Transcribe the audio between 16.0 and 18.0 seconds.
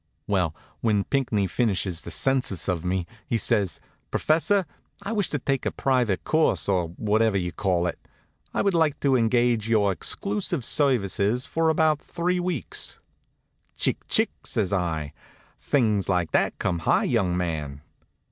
like that come high, young man."